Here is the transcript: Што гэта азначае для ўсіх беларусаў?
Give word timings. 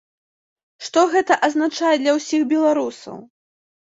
Што 0.85 1.01
гэта 1.15 1.33
азначае 1.49 1.93
для 2.03 2.15
ўсіх 2.17 2.41
беларусаў? 2.53 3.17